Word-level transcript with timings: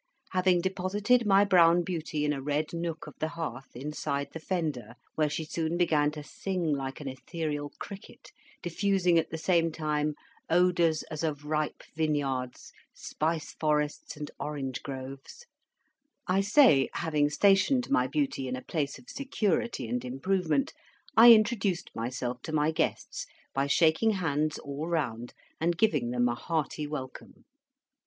Having 0.31 0.61
deposited 0.61 1.27
my 1.27 1.45
brown 1.45 1.83
beauty 1.83 2.25
in 2.25 2.33
a 2.33 2.41
red 2.41 2.73
nook 2.73 3.05
of 3.05 3.13
the 3.19 3.27
hearth, 3.27 3.75
inside 3.75 4.29
the 4.33 4.39
fender, 4.39 4.95
where 5.13 5.29
she 5.29 5.45
soon 5.45 5.77
began 5.77 6.09
to 6.09 6.23
sing 6.23 6.73
like 6.73 6.99
an 6.99 7.07
ethereal 7.07 7.71
cricket, 7.77 8.31
diffusing 8.63 9.19
at 9.19 9.29
the 9.29 9.37
same 9.37 9.71
time 9.71 10.15
odours 10.49 11.03
as 11.11 11.21
of 11.23 11.45
ripe 11.45 11.83
vineyards, 11.95 12.71
spice 12.95 13.53
forests, 13.53 14.17
and 14.17 14.31
orange 14.39 14.81
groves, 14.81 15.45
I 16.25 16.41
say, 16.41 16.89
having 16.93 17.29
stationed 17.29 17.91
my 17.91 18.07
beauty 18.07 18.47
in 18.47 18.55
a 18.55 18.63
place 18.63 18.97
of 18.97 19.07
security 19.07 19.87
and 19.87 20.03
improvement, 20.03 20.73
I 21.15 21.31
introduced 21.31 21.91
myself 21.95 22.41
to 22.41 22.51
my 22.51 22.71
guests 22.71 23.27
by 23.53 23.67
shaking 23.67 24.13
hands 24.13 24.57
all 24.57 24.87
round, 24.87 25.35
and 25.59 25.77
giving 25.77 26.09
them 26.09 26.27
a 26.27 26.33
hearty 26.33 26.87
welcome. 26.87 27.45